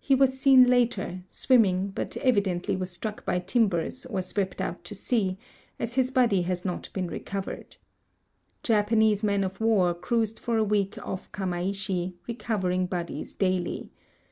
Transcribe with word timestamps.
He 0.00 0.16
was 0.16 0.36
seen 0.40 0.64
later, 0.64 1.22
swimming, 1.28 1.90
but 1.94 2.16
evidently 2.16 2.74
was 2.74 2.90
struck 2.90 3.24
by 3.24 3.38
timbers 3.38 4.04
or 4.06 4.18
swej)t 4.18 4.60
out 4.60 4.82
to 4.82 4.96
sea, 4.96 5.38
as 5.78 5.94
his 5.94 6.10
body 6.10 6.42
has 6.42 6.64
not 6.64 6.88
been 6.92 7.06
recovered. 7.06 7.76
Ja])anese 8.64 9.22
men 9.22 9.44
of 9.44 9.60
war 9.60 9.94
cruised 9.94 10.40
for 10.40 10.56
a 10.58 10.64
week 10.64 10.98
off 11.06 11.30
Kamaishi, 11.30 12.14
recovering 12.26 12.86
bodies 12.86 13.36
daily. 13.36 13.92